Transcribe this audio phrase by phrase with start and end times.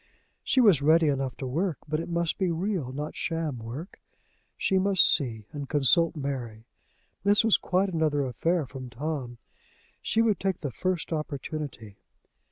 [0.43, 4.01] She was ready enough to work, but it must be real, not sham work.
[4.57, 6.65] She must see and consult Mary!
[7.23, 9.37] This was quite another affair from Tom!
[10.01, 11.97] She would take the first opportunity.